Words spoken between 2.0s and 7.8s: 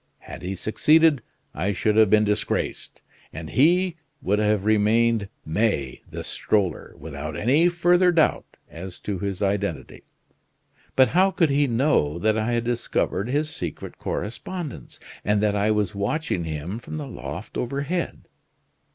been disgraced; and he would have remained May the stroller, without any